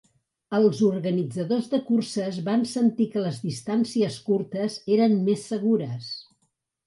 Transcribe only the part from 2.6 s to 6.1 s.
sentir que les distàncies curtes eren més segures.